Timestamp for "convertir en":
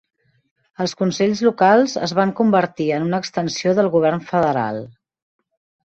2.41-3.07